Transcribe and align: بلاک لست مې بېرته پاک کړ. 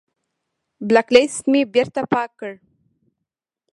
بلاک 0.87 1.07
لست 1.13 1.43
مې 1.51 1.61
بېرته 1.73 2.01
پاک 2.13 2.29
کړ. 2.39 2.51